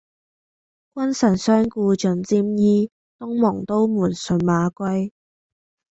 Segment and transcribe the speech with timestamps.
[0.95, 5.11] 君臣相顧盡沾衣，東望都門信馬歸。